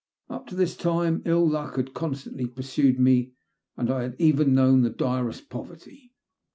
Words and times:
Up 0.31 0.47
to 0.47 0.55
this 0.55 0.75
time 0.75 1.21
ill 1.25 1.47
luck 1.47 1.75
had 1.75 1.93
constantly 1.93 2.47
pursued 2.47 2.99
me, 2.99 3.33
and 3.77 3.91
I 3.91 4.01
had 4.01 4.15
even 4.17 4.55
known 4.55 4.81
the 4.81 4.89
direst 4.89 5.47
poverty. 5.47 6.11